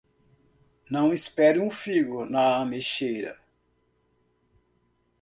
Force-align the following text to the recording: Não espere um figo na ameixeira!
Não 0.89 1.13
espere 1.13 1.59
um 1.59 1.69
figo 1.69 2.25
na 2.25 2.57
ameixeira! 2.57 3.39